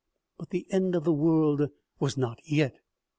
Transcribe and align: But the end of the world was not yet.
But 0.39 0.49
the 0.49 0.65
end 0.71 0.95
of 0.95 1.03
the 1.03 1.13
world 1.13 1.69
was 1.99 2.17
not 2.17 2.39
yet. 2.43 2.75